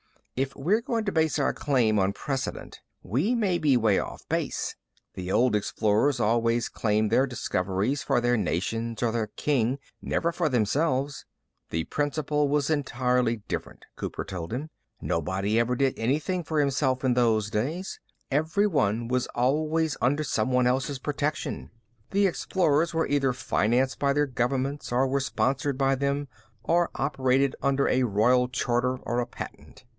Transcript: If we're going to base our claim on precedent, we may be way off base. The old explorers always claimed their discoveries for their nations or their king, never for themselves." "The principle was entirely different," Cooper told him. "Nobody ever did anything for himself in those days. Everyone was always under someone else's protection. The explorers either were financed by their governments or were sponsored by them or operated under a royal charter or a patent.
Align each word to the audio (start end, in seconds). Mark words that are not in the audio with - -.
If 0.35 0.55
we're 0.55 0.81
going 0.81 1.05
to 1.05 1.11
base 1.11 1.37
our 1.37 1.53
claim 1.53 1.99
on 1.99 2.13
precedent, 2.13 2.81
we 3.03 3.35
may 3.35 3.59
be 3.59 3.77
way 3.77 3.99
off 3.99 4.27
base. 4.27 4.75
The 5.13 5.31
old 5.31 5.55
explorers 5.55 6.19
always 6.19 6.69
claimed 6.69 7.11
their 7.11 7.27
discoveries 7.27 8.01
for 8.01 8.19
their 8.19 8.35
nations 8.35 9.03
or 9.03 9.11
their 9.11 9.27
king, 9.27 9.77
never 10.01 10.31
for 10.31 10.49
themselves." 10.49 11.25
"The 11.69 11.83
principle 11.83 12.47
was 12.49 12.71
entirely 12.71 13.43
different," 13.47 13.85
Cooper 13.95 14.25
told 14.25 14.51
him. 14.51 14.71
"Nobody 14.99 15.59
ever 15.59 15.75
did 15.75 15.93
anything 15.99 16.43
for 16.43 16.59
himself 16.59 17.03
in 17.03 17.13
those 17.13 17.51
days. 17.51 17.99
Everyone 18.31 19.07
was 19.07 19.27
always 19.35 19.95
under 20.01 20.23
someone 20.23 20.65
else's 20.65 20.97
protection. 20.97 21.69
The 22.09 22.25
explorers 22.25 22.95
either 23.07 23.27
were 23.27 23.33
financed 23.33 23.99
by 23.99 24.13
their 24.13 24.25
governments 24.25 24.91
or 24.91 25.05
were 25.05 25.19
sponsored 25.19 25.77
by 25.77 25.93
them 25.93 26.27
or 26.63 26.89
operated 26.95 27.55
under 27.61 27.87
a 27.87 28.01
royal 28.01 28.47
charter 28.47 28.97
or 29.03 29.19
a 29.19 29.27
patent. 29.27 29.85